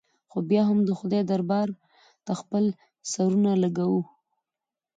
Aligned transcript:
خو 0.29 0.37
بیا 0.49 0.61
هم 0.69 0.79
د 0.83 0.89
خدای 0.99 1.21
دربار 1.31 1.67
ته 2.25 2.31
خپل 2.41 2.65
سرونه 3.11 3.51
لږوو. 3.63 4.01